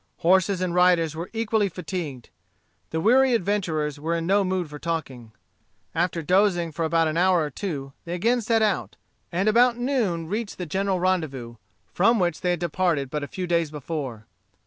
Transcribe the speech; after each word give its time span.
Horses 0.17 0.61
and 0.61 0.73
riders 0.73 1.15
were 1.15 1.29
equally 1.31 1.69
fatigued. 1.69 2.29
The 2.89 2.99
weary 2.99 3.35
adventurers 3.35 3.99
were 3.99 4.15
in 4.15 4.25
no 4.25 4.43
mood 4.43 4.67
for 4.67 4.79
talking. 4.79 5.31
After 5.93 6.23
dozing 6.23 6.71
for 6.71 6.85
an 6.85 7.17
hour 7.17 7.41
or 7.41 7.51
two, 7.51 7.93
they 8.05 8.15
again 8.15 8.41
set 8.41 8.63
out, 8.63 8.95
and 9.31 9.47
about 9.47 9.77
noon 9.77 10.25
reached 10.25 10.57
the 10.57 10.65
general 10.65 10.99
rendezvous, 10.99 11.57
from 11.93 12.17
which 12.19 12.41
they 12.41 12.49
had 12.49 12.59
departed 12.59 13.11
but 13.11 13.21
a 13.23 13.27
few 13.27 13.45
days 13.45 13.69
before. 13.69 14.25